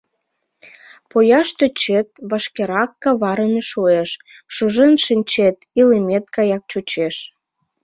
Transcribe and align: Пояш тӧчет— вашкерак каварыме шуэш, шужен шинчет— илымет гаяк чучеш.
Пояш 1.09 1.47
тӧчет— 1.57 2.07
вашкерак 2.29 2.91
каварыме 3.03 3.61
шуэш, 3.71 4.09
шужен 4.55 4.93
шинчет— 5.05 5.57
илымет 5.79 6.25
гаяк 6.35 6.63
чучеш. 6.71 7.15